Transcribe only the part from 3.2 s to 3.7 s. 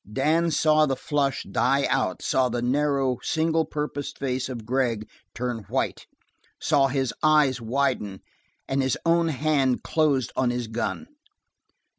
single